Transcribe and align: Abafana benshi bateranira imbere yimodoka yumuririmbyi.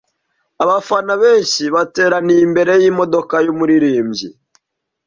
Abafana 0.63 1.13
benshi 1.23 1.61
bateranira 1.75 2.41
imbere 2.47 2.71
yimodoka 2.81 3.35
yumuririmbyi. 3.45 4.27